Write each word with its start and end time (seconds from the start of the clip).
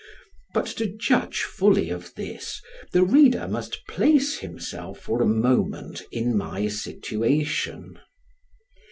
but 0.55 0.65
to 0.65 0.87
judge 0.87 1.41
fully 1.43 1.91
of 1.91 2.15
this, 2.15 2.59
the 2.91 3.03
reader 3.03 3.47
must 3.47 3.85
place 3.85 4.39
himself 4.39 4.99
for 5.01 5.21
a 5.21 5.27
moment 5.27 6.01
in 6.11 6.35
my 6.35 6.67
situation. 6.67 7.99